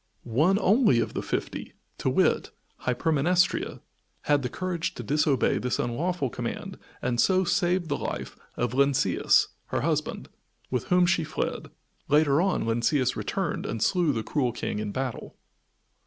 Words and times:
One 0.23 0.57
only 0.57 0.99
of 0.99 1.13
the 1.13 1.21
fifty, 1.21 1.73
to 1.99 2.09
wit 2.09 2.49
Hypermnestra, 2.87 3.81
had 4.21 4.41
the 4.41 4.49
courage 4.49 4.95
to 4.95 5.03
disobey 5.03 5.59
this 5.59 5.77
unlawful 5.77 6.31
command 6.31 6.79
and 7.03 7.21
so 7.21 7.43
saved 7.43 7.87
the 7.87 7.97
life 7.99 8.35
of 8.57 8.73
Lynceus, 8.73 9.49
her 9.67 9.81
husband, 9.81 10.27
with 10.71 10.85
whom 10.85 11.05
she 11.05 11.23
fled. 11.23 11.69
Later 12.07 12.41
on 12.41 12.65
Lynceus 12.65 13.15
returned 13.15 13.67
and 13.67 13.79
slew 13.79 14.11
the 14.11 14.23
cruel 14.23 14.51
King 14.51 14.79
in 14.79 14.91
battle. 14.91 15.37